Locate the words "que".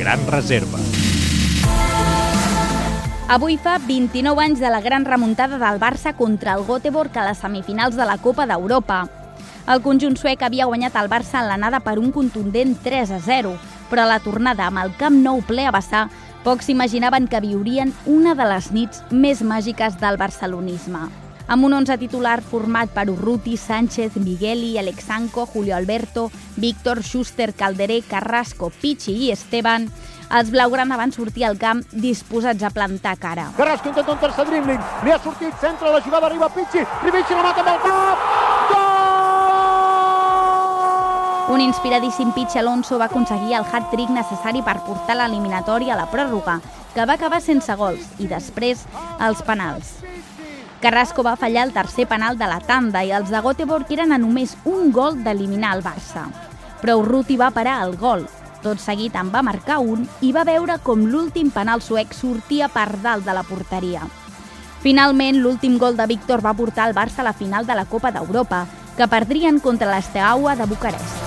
17.28-17.44, 46.94-47.02, 68.96-69.08